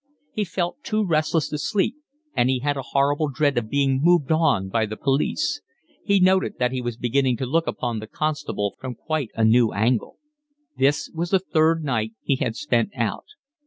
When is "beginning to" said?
6.97-7.45